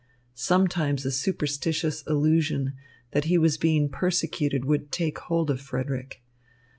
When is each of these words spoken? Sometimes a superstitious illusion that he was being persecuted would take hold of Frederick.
Sometimes 0.33 1.05
a 1.05 1.11
superstitious 1.11 2.01
illusion 2.07 2.73
that 3.11 3.25
he 3.25 3.37
was 3.37 3.59
being 3.59 3.87
persecuted 3.87 4.65
would 4.65 4.91
take 4.91 5.19
hold 5.19 5.51
of 5.51 5.61
Frederick. 5.61 6.23